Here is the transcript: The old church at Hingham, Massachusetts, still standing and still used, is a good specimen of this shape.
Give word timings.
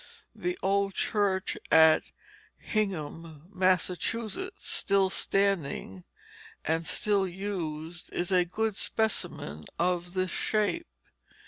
The 0.33 0.57
old 0.63 0.95
church 0.95 1.59
at 1.71 2.05
Hingham, 2.57 3.43
Massachusetts, 3.53 4.67
still 4.67 5.11
standing 5.11 6.05
and 6.65 6.87
still 6.87 7.27
used, 7.27 8.11
is 8.11 8.31
a 8.31 8.43
good 8.43 8.75
specimen 8.75 9.65
of 9.77 10.15
this 10.15 10.31
shape. 10.31 10.87